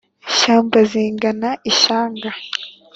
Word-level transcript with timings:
shyamba 0.35 0.79
zigana 0.91 1.49
ishyanga 1.71 2.29